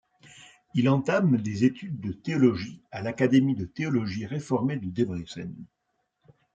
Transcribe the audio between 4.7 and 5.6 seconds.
de Debrecen.